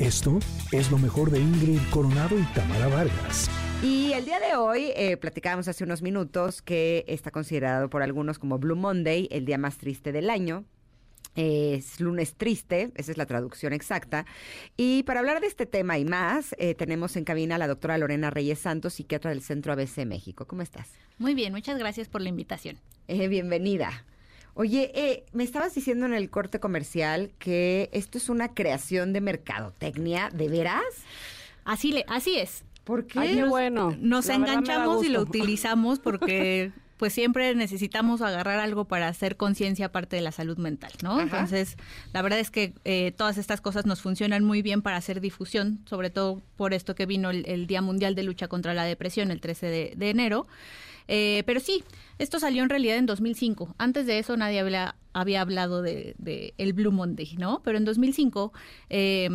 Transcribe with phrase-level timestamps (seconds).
[0.00, 0.38] Esto
[0.72, 3.50] es lo mejor de Ingrid Coronado y Tamara Vargas.
[3.82, 8.38] Y el día de hoy eh, platicábamos hace unos minutos que está considerado por algunos
[8.38, 10.64] como Blue Monday, el día más triste del año.
[11.36, 14.24] Es lunes triste, esa es la traducción exacta.
[14.78, 17.98] Y para hablar de este tema y más, eh, tenemos en cabina a la doctora
[17.98, 20.46] Lorena Reyes Santos, psiquiatra del Centro ABC México.
[20.46, 20.88] ¿Cómo estás?
[21.18, 22.78] Muy bien, muchas gracias por la invitación.
[23.06, 24.06] Eh, bienvenida.
[24.54, 29.20] Oye, eh, me estabas diciendo en el corte comercial que esto es una creación de
[29.20, 30.82] mercadotecnia, ¿de veras?
[31.64, 32.64] Así, le, así es.
[32.84, 33.20] ¿Por qué?
[33.20, 33.96] Ay, nos, bueno.
[33.98, 39.86] Nos La enganchamos y lo utilizamos porque pues siempre necesitamos agarrar algo para hacer conciencia
[39.86, 41.12] aparte de la salud mental, ¿no?
[41.12, 41.22] Ajá.
[41.22, 41.76] Entonces,
[42.12, 45.80] la verdad es que eh, todas estas cosas nos funcionan muy bien para hacer difusión,
[45.86, 49.30] sobre todo por esto que vino el, el Día Mundial de Lucha contra la Depresión
[49.30, 50.46] el 13 de, de enero.
[51.12, 51.82] Eh, pero sí,
[52.18, 53.74] esto salió en realidad en 2005.
[53.78, 54.60] Antes de eso nadie
[55.12, 57.62] había hablado de, de el Blue Monday, ¿no?
[57.64, 58.52] Pero en 2005
[58.90, 59.28] eh,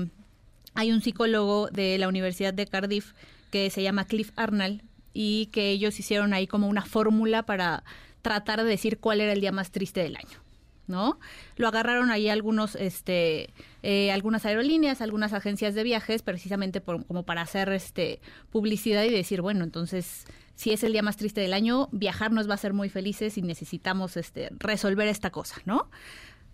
[0.73, 3.11] hay un psicólogo de la Universidad de Cardiff
[3.51, 7.83] que se llama Cliff Arnold y que ellos hicieron ahí como una fórmula para
[8.21, 10.44] tratar de decir cuál era el día más triste del año.
[10.87, 11.19] ¿No?
[11.55, 13.49] Lo agarraron ahí algunos, este,
[13.81, 19.41] eh, algunas aerolíneas, algunas agencias de viajes, precisamente como para hacer este publicidad y decir,
[19.41, 22.73] bueno, entonces, si es el día más triste del año, viajar nos va a hacer
[22.73, 25.89] muy felices y necesitamos este, resolver esta cosa, ¿no?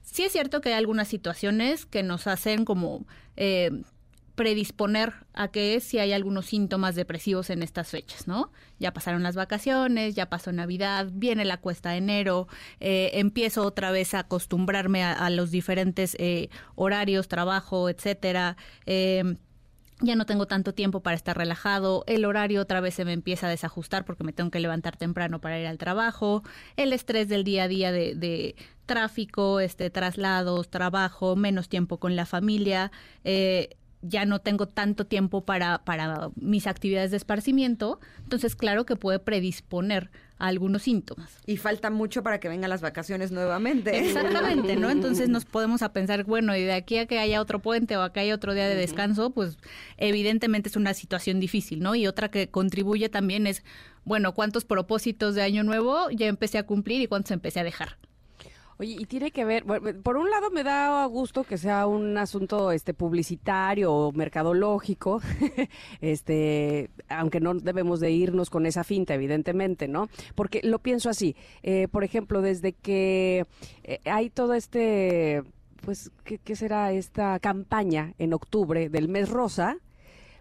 [0.01, 3.05] Sí es cierto que hay algunas situaciones que nos hacen como
[3.37, 3.71] eh,
[4.41, 8.51] predisponer a que si hay algunos síntomas depresivos en estas fechas, ¿no?
[8.79, 12.47] Ya pasaron las vacaciones, ya pasó Navidad, viene la cuesta de enero,
[12.79, 18.57] eh, empiezo otra vez a acostumbrarme a, los diferentes eh, horarios, trabajo, etcétera.
[18.87, 19.35] Eh,
[19.99, 23.45] ya no tengo tanto tiempo para estar relajado, el horario otra vez se me empieza
[23.45, 26.41] a desajustar porque me tengo que levantar temprano para ir al trabajo,
[26.77, 28.55] el estrés del día a día de, de
[28.87, 32.91] tráfico, este traslados, trabajo, menos tiempo con la familia,
[33.23, 38.95] eh, ya no tengo tanto tiempo para, para mis actividades de esparcimiento, entonces claro que
[38.95, 41.31] puede predisponer a algunos síntomas.
[41.45, 43.97] Y falta mucho para que vengan las vacaciones nuevamente.
[43.99, 44.89] Exactamente, ¿no?
[44.89, 48.01] Entonces nos podemos a pensar, bueno, y de aquí a que haya otro puente o
[48.01, 49.57] a que haya otro día de descanso, pues
[49.97, 51.93] evidentemente es una situación difícil, ¿no?
[51.93, 53.63] Y otra que contribuye también es,
[54.03, 57.97] bueno, ¿cuántos propósitos de año nuevo ya empecé a cumplir y cuántos empecé a dejar?
[58.81, 59.63] Oye, y tiene que ver,
[60.01, 65.21] por un lado me da gusto que sea un asunto este publicitario o mercadológico,
[66.01, 70.09] este, aunque no debemos de irnos con esa finta, evidentemente, ¿no?
[70.33, 73.45] Porque lo pienso así, eh, por ejemplo, desde que
[73.83, 75.43] eh, hay todo este,
[75.85, 79.77] pues, ¿qué, qué será esta campaña en octubre del mes rosa?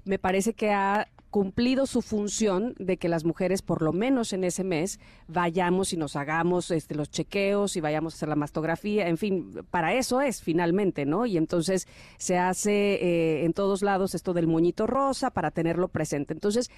[0.04, 4.44] me parece que ha cumplido su función de que las mujeres, por lo menos en
[4.44, 4.98] ese mes,
[5.28, 9.52] vayamos y nos hagamos este, los chequeos y vayamos a hacer la mastografía, en fin,
[9.70, 11.26] para eso es finalmente, ¿no?
[11.26, 11.86] Y entonces
[12.18, 16.32] se hace eh, en todos lados esto del moñito rosa para tenerlo presente.
[16.32, 16.70] Entonces,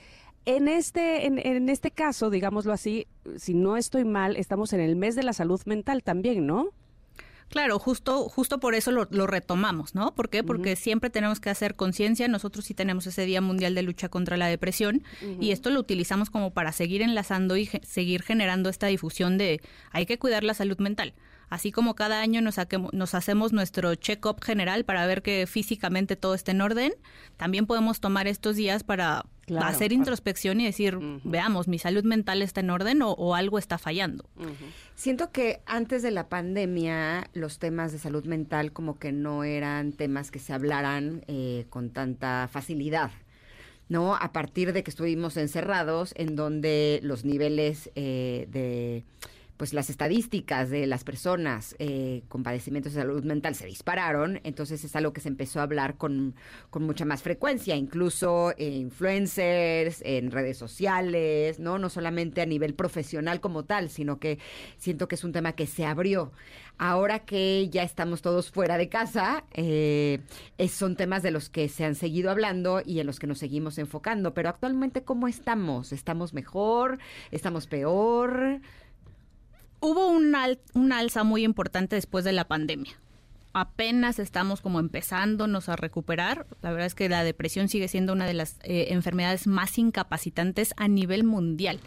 [0.44, 4.96] en este, en, en este caso, digámoslo así, si no estoy mal, estamos en el
[4.96, 6.70] mes de la salud mental también, ¿no?
[7.52, 10.14] Claro, justo, justo por eso lo, lo retomamos, ¿no?
[10.14, 10.42] ¿Por qué?
[10.42, 12.26] Porque siempre tenemos que hacer conciencia.
[12.26, 15.04] Nosotros sí tenemos ese Día Mundial de Lucha contra la Depresión
[15.38, 19.60] y esto lo utilizamos como para seguir enlazando y ge- seguir generando esta difusión de
[19.90, 21.12] hay que cuidar la salud mental.
[21.52, 26.16] Así como cada año nos, saquemo- nos hacemos nuestro check-up general para ver que físicamente
[26.16, 26.94] todo esté en orden,
[27.36, 32.40] también podemos tomar estos días para Claro, hacer introspección y decir, veamos, mi salud mental
[32.40, 34.24] está en orden o, o algo está fallando.
[34.94, 39.92] Siento que antes de la pandemia los temas de salud mental como que no eran
[39.92, 43.10] temas que se hablaran eh, con tanta facilidad.
[43.90, 44.14] ¿no?
[44.14, 49.04] A partir de que estuvimos encerrados, en donde los niveles eh, de
[49.62, 54.82] pues las estadísticas de las personas eh, con padecimientos de salud mental se dispararon, entonces
[54.82, 56.34] es algo que se empezó a hablar con,
[56.68, 61.78] con mucha más frecuencia, incluso eh, influencers, en redes sociales, ¿no?
[61.78, 64.40] No solamente a nivel profesional como tal, sino que
[64.78, 66.32] siento que es un tema que se abrió.
[66.76, 70.18] Ahora que ya estamos todos fuera de casa, eh,
[70.68, 73.78] son temas de los que se han seguido hablando y en los que nos seguimos
[73.78, 74.34] enfocando.
[74.34, 75.92] Pero actualmente, ¿cómo estamos?
[75.92, 76.98] ¿Estamos mejor?
[77.30, 78.60] ¿Estamos peor?
[79.82, 82.92] Hubo un, al- un alza muy importante después de la pandemia.
[83.52, 86.46] Apenas estamos como empezándonos a recuperar.
[86.62, 90.72] La verdad es que la depresión sigue siendo una de las eh, enfermedades más incapacitantes
[90.76, 91.80] a nivel mundial.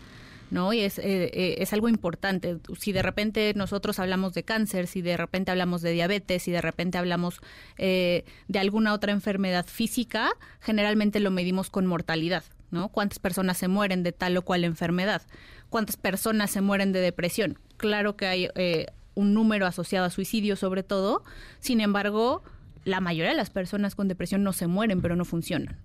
[0.51, 0.74] ¿no?
[0.74, 2.57] Y es, eh, eh, es algo importante.
[2.77, 6.62] Si de repente nosotros hablamos de cáncer, si de repente hablamos de diabetes, si de
[6.62, 7.39] repente hablamos
[7.77, 12.89] eh, de alguna otra enfermedad física, generalmente lo medimos con mortalidad, ¿no?
[12.89, 15.21] ¿Cuántas personas se mueren de tal o cual enfermedad?
[15.69, 17.57] ¿Cuántas personas se mueren de depresión?
[17.77, 21.24] Claro que hay eh, un número asociado a suicidio sobre todo,
[21.60, 22.44] sin embargo,
[22.83, 25.77] la mayoría de las personas con depresión no se mueren, pero no funcionan.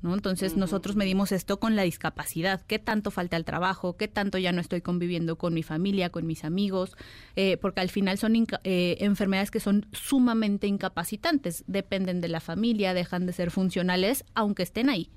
[0.00, 0.14] ¿No?
[0.14, 4.52] Entonces nosotros medimos esto con la discapacidad, qué tanto falta el trabajo, qué tanto ya
[4.52, 6.96] no estoy conviviendo con mi familia, con mis amigos,
[7.34, 12.94] eh, porque al final son eh, enfermedades que son sumamente incapacitantes, dependen de la familia,
[12.94, 15.10] dejan de ser funcionales, aunque estén ahí.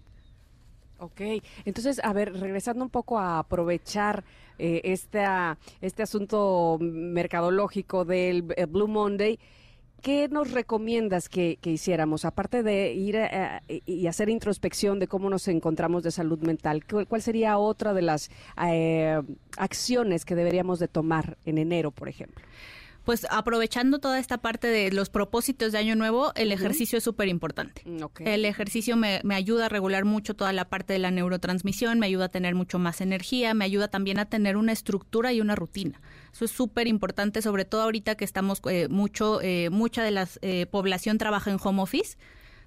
[1.01, 1.19] Ok,
[1.65, 4.23] entonces, a ver, regresando un poco a aprovechar
[4.59, 9.39] eh, este asunto mercadológico del Blue Monday,
[10.03, 12.23] ¿qué nos recomiendas que, hiciéramos?
[12.23, 13.17] Aparte de ir
[13.87, 18.29] y hacer introspección de cómo nos encontramos de salud mental, ¿cuál sería otra de las
[18.63, 19.19] eh,
[19.57, 22.45] acciones que deberíamos de tomar en enero, por ejemplo?
[23.03, 27.27] Pues aprovechando toda esta parte de los propósitos de Año Nuevo, el ejercicio es súper
[27.27, 27.81] importante.
[27.85, 31.99] Mm, el ejercicio me, me, ayuda a regular mucho toda la parte de la neurotransmisión,
[31.99, 35.41] me ayuda a tener mucho más energía, me ayuda también a tener una estructura y
[35.41, 36.01] una rutina.
[36.33, 40.27] Eso es súper importante, sobre todo ahorita que estamos eh, mucho, eh, mucha de la
[40.41, 42.17] eh, población trabaja en home office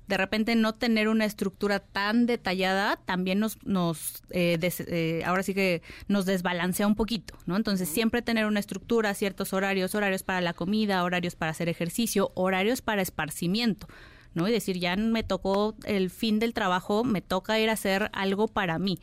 [0.07, 5.55] de repente no tener una estructura tan detallada también nos, nos eh, eh, ahora sí
[5.55, 7.57] que nos desbalancea un poquito, ¿no?
[7.57, 12.33] Entonces siempre tener una estructura, ciertos horarios, horarios para la comida, horarios para hacer ejercicio,
[12.35, 13.89] horarios para esparcimiento.
[14.35, 14.49] ¿no?
[14.49, 18.49] Y decir, ya me tocó el fin del trabajo, me toca ir a hacer algo
[18.49, 18.99] para mí.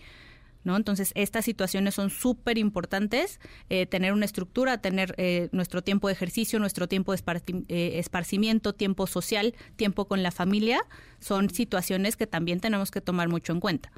[0.63, 0.77] ¿No?
[0.77, 6.13] Entonces, estas situaciones son súper importantes, eh, tener una estructura, tener eh, nuestro tiempo de
[6.13, 7.21] ejercicio, nuestro tiempo de
[7.67, 10.81] eh, esparcimiento, tiempo social, tiempo con la familia,
[11.19, 13.91] son situaciones que también tenemos que tomar mucho en cuenta.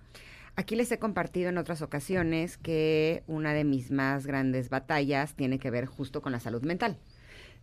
[0.56, 5.57] Aquí les he compartido en otras ocasiones que una de mis más grandes batallas tiene
[5.57, 7.00] que ver justo con la salud mental,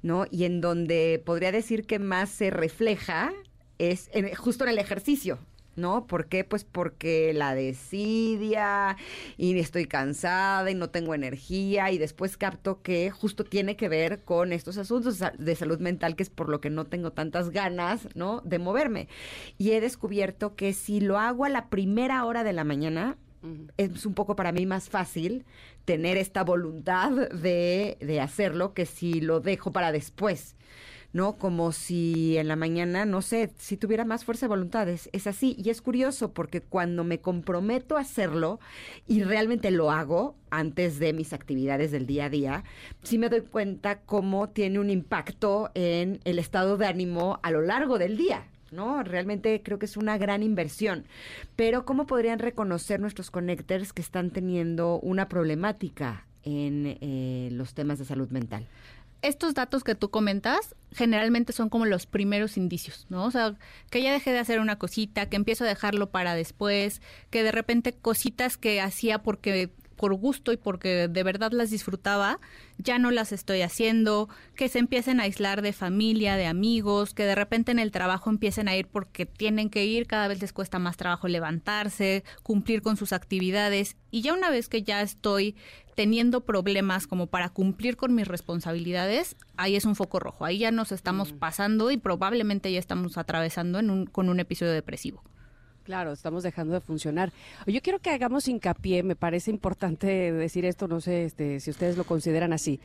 [0.02, 0.26] ¿no?
[0.28, 3.32] Y en donde podría decir que más se refleja
[3.78, 5.38] es justo en el ejercicio,
[5.80, 6.06] ¿no?
[6.06, 6.44] ¿Por qué?
[6.44, 8.96] Pues porque la desidia
[9.36, 14.22] y estoy cansada y no tengo energía y después capto que justo tiene que ver
[14.22, 18.08] con estos asuntos de salud mental que es por lo que no tengo tantas ganas,
[18.14, 18.40] ¿no?
[18.44, 19.08] De moverme.
[19.58, 23.16] Y he descubierto que si lo hago a la primera hora de la mañana,
[23.76, 25.44] es un poco para mí más fácil
[25.84, 30.56] tener esta voluntad de, de hacerlo que si lo dejo para después.
[31.12, 31.36] ¿No?
[31.36, 34.88] Como si en la mañana, no sé, si tuviera más fuerza de voluntad.
[34.88, 35.56] Es, así.
[35.58, 38.60] Y es curioso porque cuando me comprometo a hacerlo
[39.06, 42.64] y realmente lo hago antes de mis actividades del día a día,
[43.02, 47.60] sí me doy cuenta cómo tiene un impacto en el estado de ánimo a lo
[47.62, 48.46] largo del día.
[48.70, 49.02] ¿no?
[49.02, 51.04] Realmente creo que es una gran inversión.
[51.56, 57.98] Pero ¿cómo podrían reconocer nuestros connectors que están teniendo una problemática en eh, los temas
[57.98, 58.66] de salud mental?
[59.22, 63.24] Estos datos que tú comentas generalmente son como los primeros indicios, ¿no?
[63.24, 63.54] O sea,
[63.90, 67.00] que ya dejé de hacer una cosita, que empiezo a dejarlo para después,
[67.30, 69.70] que de repente cositas que hacía porque
[70.00, 72.40] por gusto y porque de verdad las disfrutaba,
[72.78, 77.24] ya no las estoy haciendo, que se empiecen a aislar de familia, de amigos, que
[77.24, 80.54] de repente en el trabajo empiecen a ir porque tienen que ir, cada vez les
[80.54, 85.54] cuesta más trabajo levantarse, cumplir con sus actividades y ya una vez que ya estoy
[85.94, 90.70] teniendo problemas como para cumplir con mis responsabilidades, ahí es un foco rojo, ahí ya
[90.70, 91.38] nos estamos mm.
[91.40, 95.22] pasando y probablemente ya estamos atravesando en un, con un episodio depresivo.
[95.84, 97.32] Claro, estamos dejando de funcionar.
[97.66, 101.96] Yo quiero que hagamos hincapié, me parece importante decir esto, no sé este, si ustedes
[101.96, 102.80] lo consideran así.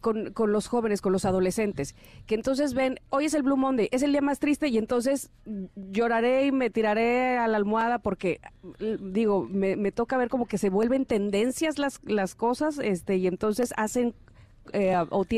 [0.00, 1.94] Con, con, los jóvenes, con los adolescentes,
[2.26, 5.28] que entonces ven, hoy es el Blue Monday, es el día más triste y entonces
[5.74, 8.40] lloraré y me tiraré a la almohada porque,
[8.78, 13.74] digo, me, toca ver como que se vuelven tendencias las, las cosas este, y entonces
[13.76, 14.14] hacen
[14.72, 14.96] eh,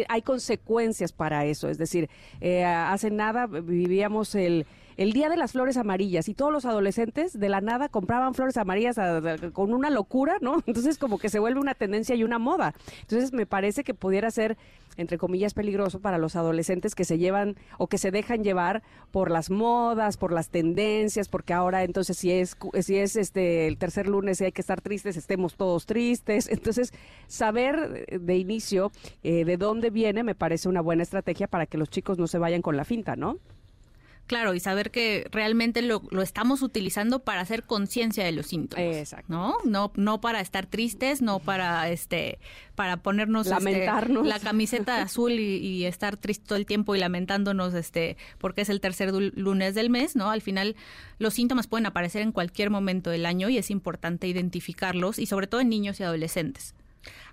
[0.08, 1.68] hay consecuencias para eso.
[1.68, 2.08] Es decir,
[2.40, 7.38] eh, hace nada vivíamos el, el Día de las Flores Amarillas y todos los adolescentes
[7.38, 8.96] de la nada compraban flores amarillas
[9.52, 10.62] con una locura, ¿no?
[10.66, 12.74] Entonces como que se vuelve una tendencia y una moda.
[13.02, 14.56] Entonces me parece que pudiera ser
[14.98, 19.30] entre comillas peligroso para los adolescentes que se llevan o que se dejan llevar por
[19.30, 24.06] las modas, por las tendencias, porque ahora entonces si es si es este el tercer
[24.06, 26.48] lunes y hay que estar tristes, estemos todos tristes.
[26.62, 26.92] Entonces,
[27.26, 31.90] saber de inicio eh, de dónde viene me parece una buena estrategia para que los
[31.90, 33.38] chicos no se vayan con la finta, ¿no?
[34.32, 38.96] Claro, y saber que realmente lo, lo estamos utilizando para hacer conciencia de los síntomas.
[38.96, 39.26] Exacto.
[39.30, 39.56] ¿no?
[39.66, 39.92] ¿no?
[39.94, 42.38] No para estar tristes, no para este
[42.74, 47.74] para ponernos este, lamentarnos la camiseta azul y, estar triste todo el tiempo y lamentándonos
[47.74, 50.30] este porque es el tercer lunes del mes, ¿no?
[50.30, 50.76] Al final
[51.18, 55.46] los síntomas pueden aparecer en cualquier momento del año y es importante identificarlos y sobre
[55.46, 56.74] todo en niños y adolescentes.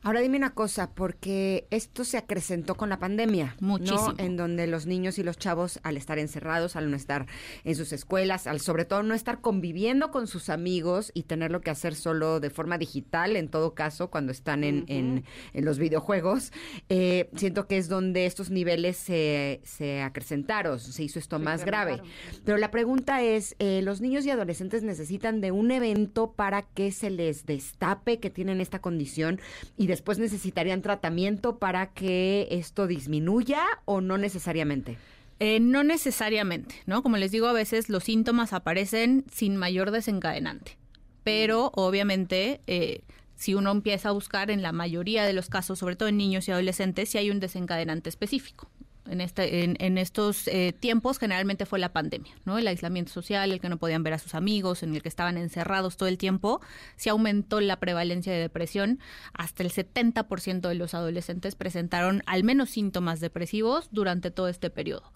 [0.01, 4.13] Ahora dime una cosa, porque esto se acrecentó con la pandemia, Muchísimo.
[4.18, 7.25] En donde los niños y los chavos, al estar encerrados, al no estar
[7.63, 11.70] en sus escuelas, al sobre todo no estar conviviendo con sus amigos y tenerlo que
[11.70, 16.51] hacer solo de forma digital, en todo caso, cuando están en, en, en los videojuegos,
[16.88, 22.01] eh, siento que es donde estos niveles se, se acrecentaron, se hizo esto más grave.
[22.46, 26.91] Pero la pregunta es, eh, ¿los niños y adolescentes necesitan de un evento para que
[26.91, 29.39] se les destape que tienen esta condición
[29.77, 34.98] y después necesitarían tratamiento para que esto disminuya o no necesariamente?
[35.39, 37.03] Eh, no necesariamente, ¿no?
[37.03, 40.77] Como les digo, a veces los síntomas aparecen sin mayor desencadenante,
[41.24, 43.01] pero obviamente eh,
[43.36, 46.48] si uno empieza a buscar en la mayoría de los casos, sobre todo en niños
[46.48, 48.69] y adolescentes, si hay un desencadenante específico.
[49.10, 52.58] En, en, en estos eh, tiempos generalmente fue la pandemia, ¿no?
[52.58, 55.38] El aislamiento social, el que no podían ver a sus amigos, en el que estaban
[55.38, 56.62] encerrados todo el tiempo,
[56.96, 59.00] se aumentó la prevalencia de depresión.
[59.34, 65.12] Hasta el 70% de los adolescentes presentaron al menos síntomas depresivos durante todo este periodo.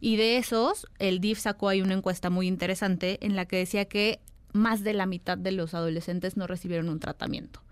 [0.00, 3.86] Y de esos, el DIF sacó ahí una encuesta muy interesante en la que decía
[3.86, 4.20] que
[4.52, 7.62] más de la mitad de los adolescentes no recibieron un tratamiento.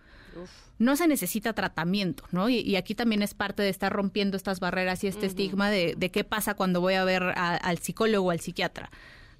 [0.78, 2.48] No se necesita tratamiento, ¿no?
[2.48, 5.94] Y, y aquí también es parte de estar rompiendo estas barreras y este estigma de,
[5.96, 8.90] de qué pasa cuando voy a ver a- al psicólogo o al psiquiatra.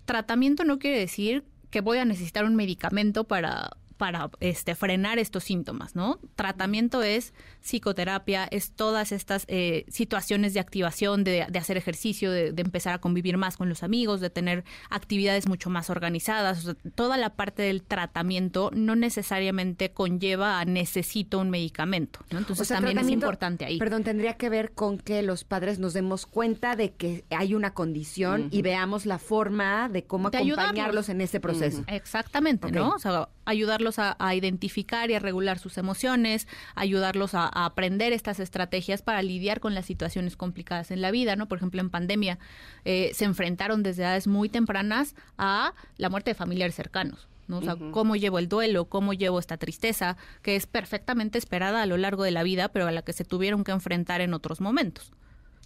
[0.04, 5.44] Tratamiento no quiere decir que voy a necesitar un medicamento para para este, frenar estos
[5.44, 6.18] síntomas, ¿no?
[6.36, 12.52] Tratamiento es psicoterapia, es todas estas eh, situaciones de activación, de, de hacer ejercicio, de,
[12.52, 16.58] de, empezar a convivir más con los amigos, de tener actividades mucho más organizadas.
[16.58, 22.38] O sea, toda la parte del tratamiento no necesariamente conlleva a necesito un medicamento, ¿no?
[22.38, 23.78] Entonces O sea, también es importante ahí.
[23.78, 27.74] Perdón, tendría que ver con que los padres nos demos cuenta de que hay una
[27.74, 30.64] condición y veamos la forma de cómo De ayudarlos.
[30.64, 31.84] acompañarlos en ese proceso.
[31.86, 32.70] Exactamente.
[32.70, 32.90] ¿no?
[32.90, 38.12] O sea, ayudarlos a, a identificar y a regular sus emociones, ayudarlos a, a aprender
[38.12, 41.48] estas estrategias para lidiar con las situaciones complicadas en la vida, ¿no?
[41.48, 42.38] Por ejemplo, en pandemia
[42.84, 47.28] eh, se enfrentaron desde edades muy tempranas a la muerte de familiares cercanos.
[47.46, 47.58] ¿no?
[47.58, 51.86] O sea, cómo llevo el duelo, cómo llevo esta tristeza, que es perfectamente esperada a
[51.86, 54.62] lo largo de la vida, pero a la que se tuvieron que enfrentar en otros
[54.62, 55.12] momentos.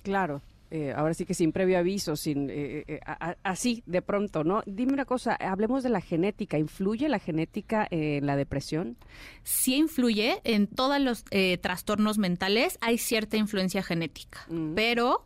[0.02, 0.42] Claro.
[0.70, 4.44] Eh, ahora sí que sin previo aviso, sin eh, eh, a- a- así de pronto,
[4.44, 4.62] ¿no?
[4.66, 6.58] Dime una cosa, hablemos de la genética.
[6.58, 8.96] ¿Influye la genética en la depresión?
[9.42, 14.74] sí influye en todos los eh, trastornos mentales, hay cierta influencia genética, Mm.
[14.74, 15.24] pero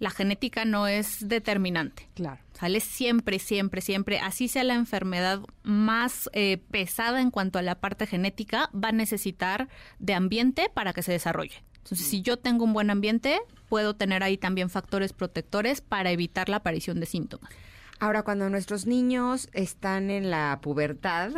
[0.00, 2.08] la genética no es determinante.
[2.14, 2.40] Claro.
[2.52, 4.20] Sale siempre, siempre, siempre.
[4.20, 8.92] Así sea la enfermedad más eh, pesada en cuanto a la parte genética, va a
[8.92, 9.68] necesitar
[9.98, 11.64] de ambiente para que se desarrolle.
[11.88, 13.40] Entonces, si yo tengo un buen ambiente,
[13.70, 17.50] puedo tener ahí también factores protectores para evitar la aparición de síntomas.
[17.98, 21.32] Ahora, cuando nuestros niños están en la pubertad,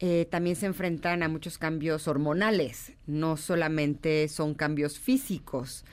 [0.00, 5.84] eh, también se enfrentan a muchos cambios hormonales, no solamente son cambios físicos.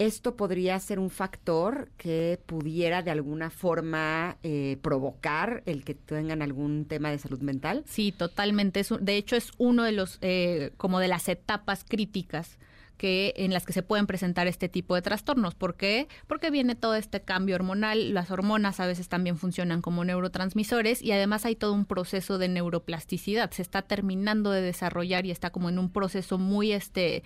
[0.00, 6.42] Esto podría ser un factor que pudiera de alguna forma eh, provocar el que tengan
[6.42, 7.84] algún tema de salud mental.
[7.86, 8.82] Sí, totalmente.
[9.00, 12.58] De hecho, es uno de los, eh, como de las etapas críticas
[13.00, 15.54] que en las que se pueden presentar este tipo de trastornos.
[15.54, 16.06] ¿Por qué?
[16.26, 18.12] Porque viene todo este cambio hormonal.
[18.12, 22.48] Las hormonas a veces también funcionan como neurotransmisores y además hay todo un proceso de
[22.48, 23.52] neuroplasticidad.
[23.52, 27.22] Se está terminando de desarrollar y está como en un proceso muy, este,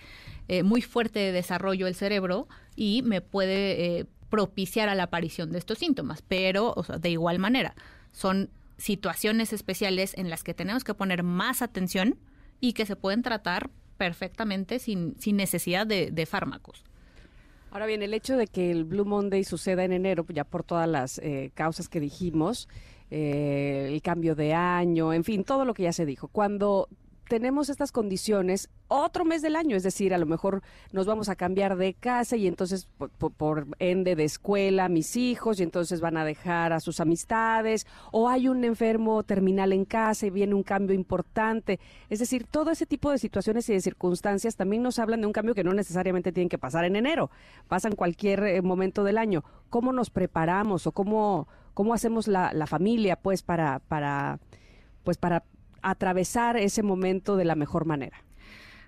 [0.47, 5.51] eh, muy fuerte de desarrollo el cerebro y me puede eh, propiciar a la aparición
[5.51, 6.23] de estos síntomas.
[6.23, 7.75] Pero, o sea, de igual manera,
[8.13, 12.17] son situaciones especiales en las que tenemos que poner más atención
[12.61, 16.85] y que se pueden tratar perfectamente sin, sin necesidad de, fármacos.
[17.71, 20.89] Ahora bien, el hecho de que el Blue Monday suceda en enero, ya por todas
[20.89, 22.69] las eh, causas que dijimos,
[23.11, 26.29] eh, el cambio de año, en fin, todo lo que ya se dijo.
[26.29, 26.89] Cuando
[27.29, 30.63] tenemos estas condiciones, otro mes del año, es decir, a lo mejor
[30.93, 32.87] nos vamos a cambiar de casa y entonces
[33.37, 38.29] por, ende de escuela mis hijos y entonces van a dejar a sus amistades o
[38.29, 41.81] hay un enfermo terminal en casa y viene un cambio importante.
[42.11, 45.33] Es decir, todo ese tipo de situaciones y de circunstancias también nos hablan de un
[45.33, 47.31] cambio que no necesariamente tienen que pasar en enero,
[47.69, 49.45] pasan cualquier eh, momento del año.
[49.71, 54.39] ¿Cómo nos preparamos o cómo, cómo hacemos la, la familia pues para, para,
[55.05, 55.45] pues para
[55.91, 58.25] atravesar ese momento de la mejor manera?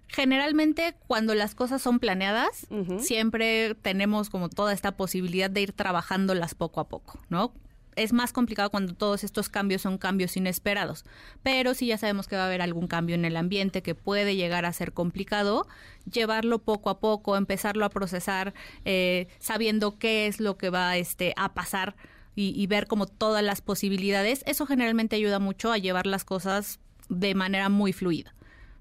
[0.09, 6.55] Generalmente cuando las cosas son planeadas, siempre tenemos como toda esta posibilidad de ir trabajándolas
[6.55, 7.53] poco a poco, ¿no?
[7.97, 11.05] Es más complicado cuando todos estos cambios son cambios inesperados,
[11.43, 14.37] pero si ya sabemos que va a haber algún cambio en el ambiente que puede
[14.37, 15.67] llegar a ser complicado,
[16.11, 21.33] llevarlo poco a poco, empezarlo a procesar, eh, sabiendo qué es lo que va este,
[21.37, 21.97] a pasar
[22.37, 26.79] y, y ver como todas las posibilidades, eso generalmente ayuda mucho a llevar las cosas
[27.09, 28.35] de manera muy fluida.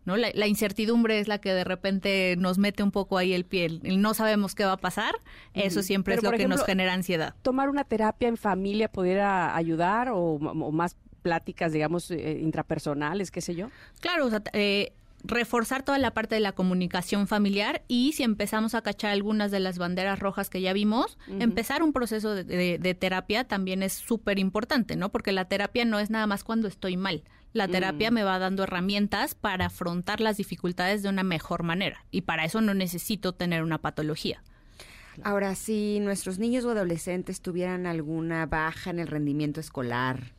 [0.06, 0.18] ¿no?
[0.18, 4.14] La, incertidumbre es la que de repente nos mete un poco ahí el pie, no
[4.14, 5.16] sabemos qué va a pasar,
[5.54, 7.34] eso siempre es lo que nos genera ansiedad.
[7.42, 13.56] ¿Tomar una terapia en familia pudiera ayudar o, más pláticas, digamos, eh, intrapersonales, qué sé
[13.56, 13.70] yo?
[14.00, 14.94] Claro, o sea, eh,
[15.26, 19.60] reforzar toda la parte de la comunicación familiar y si empezamos a cachar algunas de
[19.60, 24.96] las banderas rojas que ya vimos, empezar un proceso de, terapia también es súper importante,
[24.96, 25.10] ¿no?
[25.10, 27.24] Porque la terapia no es nada más cuando estoy mal.
[27.56, 28.14] La terapia mm.
[28.14, 32.60] me va dando herramientas para afrontar las dificultades de una mejor manera y para eso
[32.60, 34.44] no necesito tener una patología.
[35.24, 40.34] Ahora, si nuestros niños o adolescentes tuvieran alguna baja en el rendimiento escolar,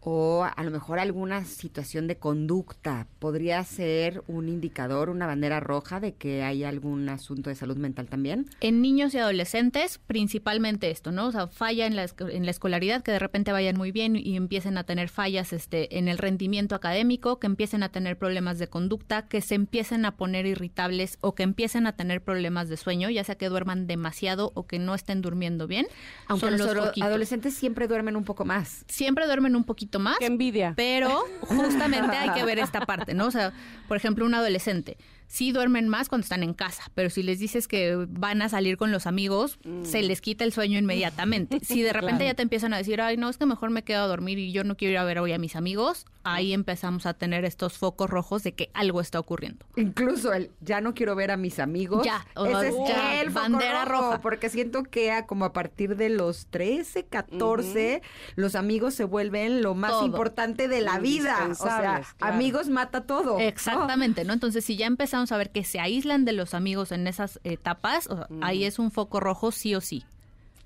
[0.00, 6.00] o a lo mejor alguna situación de conducta podría ser un indicador, una bandera roja
[6.00, 8.46] de que hay algún asunto de salud mental también?
[8.60, 11.26] En niños y adolescentes, principalmente esto, ¿no?
[11.26, 14.36] O sea, falla en la, en la escolaridad, que de repente vayan muy bien y
[14.36, 18.68] empiecen a tener fallas este, en el rendimiento académico, que empiecen a tener problemas de
[18.68, 23.10] conducta, que se empiecen a poner irritables o que empiecen a tener problemas de sueño,
[23.10, 25.86] ya sea que duerman demasiado o que no estén durmiendo bien.
[26.26, 28.84] Aunque los, adolescentes siempre duermen un poco más.
[28.88, 30.18] Siempre duermen un poquito más.
[30.18, 30.74] Qué envidia.
[30.76, 33.26] Pero justamente hay que ver esta parte, ¿no?
[33.26, 33.52] O sea,
[33.88, 34.96] por ejemplo, un adolescente
[35.30, 38.76] sí duermen más cuando están en casa, pero si les dices que van a salir
[38.76, 40.06] con los amigos, se mm.
[40.06, 41.60] les quita el sueño inmediatamente.
[41.60, 44.02] Si de repente ya te empiezan a decir, ay, no, es que mejor me quedo
[44.02, 47.06] a dormir y yo no quiero ir a ver hoy a mis amigos, ahí empezamos
[47.06, 49.64] a tener estos focos rojos de que algo está ocurriendo.
[49.76, 52.04] Incluso el ya no quiero ver a mis amigos.
[52.04, 52.74] Ya, ese es
[53.22, 54.20] el bandera roja.
[54.20, 58.02] Porque siento que como a partir de los 13, 14,
[58.34, 61.46] los amigos se vuelven lo más importante de la vida.
[61.48, 63.38] O sea, amigos mata todo.
[63.38, 64.32] Exactamente, ¿no?
[64.32, 68.08] Entonces, si ya empezamos a ver que se aíslan de los amigos en esas etapas,
[68.40, 70.04] ahí es un foco rojo sí o sí.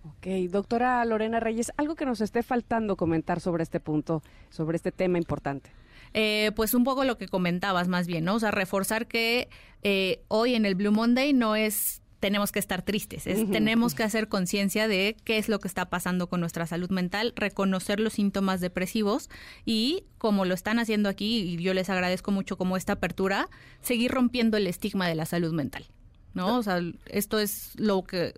[0.04, 4.92] Ok, doctora Lorena Reyes, algo que nos esté faltando comentar sobre este punto, sobre este
[4.92, 5.70] tema importante.
[6.12, 8.34] Eh, pues un poco lo que comentabas más bien, ¿no?
[8.36, 9.48] O sea, reforzar que
[9.82, 14.02] eh, hoy en el Blue Monday no es tenemos que estar tristes, es, tenemos que
[14.02, 18.14] hacer conciencia de qué es lo que está pasando con nuestra salud mental, reconocer los
[18.14, 19.28] síntomas depresivos
[19.66, 23.50] y como lo están haciendo aquí, y yo les agradezco mucho como esta apertura,
[23.82, 25.84] seguir rompiendo el estigma de la salud mental.
[26.32, 26.56] ¿no?
[26.56, 28.32] O sea, esto es lo que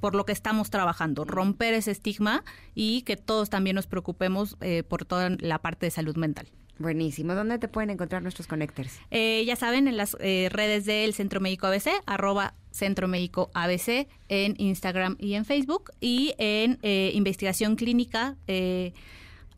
[0.00, 2.44] por, lo que estamos trabajando, romper ese estigma
[2.74, 6.48] y que todos también nos preocupemos eh, por toda la parte de salud mental.
[6.78, 7.34] Buenísimo.
[7.34, 8.98] ¿Dónde te pueden encontrar nuestros connectors?
[9.10, 14.08] Eh, ya saben, en las eh, redes del Centro Médico ABC, arroba Centro Médico ABC,
[14.28, 18.36] en Instagram y en Facebook, y en Investigación Clínica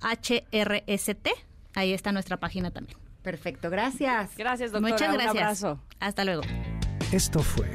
[0.00, 1.28] HRST.
[1.74, 2.98] Ahí está nuestra página también.
[3.22, 4.36] Perfecto, gracias.
[4.36, 4.94] Gracias, doctora.
[4.94, 5.34] Muchas gracias.
[5.34, 5.80] Un abrazo.
[6.00, 6.42] Hasta luego.
[7.12, 7.68] Esto fue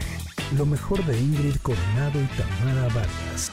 [0.58, 3.52] lo mejor de Ingrid Coronado y Tamara Vargas.